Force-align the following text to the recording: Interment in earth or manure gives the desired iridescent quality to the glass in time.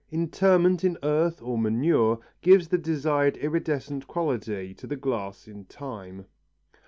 Interment 0.09 0.83
in 0.83 0.97
earth 1.03 1.43
or 1.43 1.59
manure 1.59 2.19
gives 2.41 2.69
the 2.69 2.77
desired 2.79 3.37
iridescent 3.37 4.07
quality 4.07 4.73
to 4.73 4.87
the 4.87 4.95
glass 4.97 5.47
in 5.47 5.63
time. 5.65 6.25